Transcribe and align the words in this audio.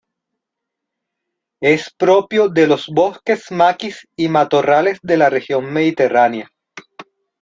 Es 1.61 1.91
propio 1.93 2.49
de 2.49 2.65
los 2.65 2.87
bosques, 2.87 3.51
maquis 3.51 4.07
y 4.15 4.29
matorrales 4.29 4.97
de 5.03 5.15
la 5.17 5.29
región 5.29 5.71
mediterránea. 5.71 6.49